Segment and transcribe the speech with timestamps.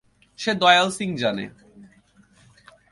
[0.39, 1.45] সে দয়াল সিং জানে।